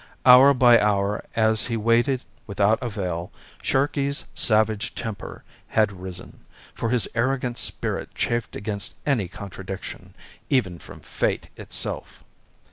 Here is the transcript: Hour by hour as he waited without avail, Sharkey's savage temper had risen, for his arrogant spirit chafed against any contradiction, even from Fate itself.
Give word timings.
Hour 0.25 0.55
by 0.55 0.79
hour 0.79 1.23
as 1.35 1.67
he 1.67 1.77
waited 1.77 2.23
without 2.47 2.81
avail, 2.81 3.31
Sharkey's 3.61 4.23
savage 4.33 4.95
temper 4.95 5.43
had 5.67 5.91
risen, 5.91 6.43
for 6.73 6.89
his 6.89 7.07
arrogant 7.13 7.59
spirit 7.59 8.09
chafed 8.15 8.55
against 8.55 8.95
any 9.05 9.27
contradiction, 9.27 10.15
even 10.49 10.79
from 10.79 11.01
Fate 11.01 11.49
itself. 11.55 12.23